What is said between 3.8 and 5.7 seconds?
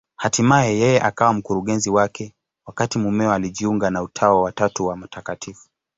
na Utawa wa Tatu wa Mt.